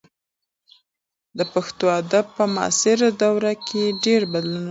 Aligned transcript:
د 1.37 1.39
پښتو 1.53 1.85
ادب 2.01 2.25
په 2.37 2.43
معاصره 2.55 3.07
دوره 3.23 3.53
کې 3.67 3.83
ډېر 4.03 4.21
بدلونونه 4.31 4.49
راغلي 4.49 4.59
دي. 4.59 4.59